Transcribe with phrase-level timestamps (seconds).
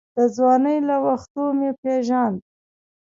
[0.15, 2.39] د ځوانۍ له وختو مې پېژاند.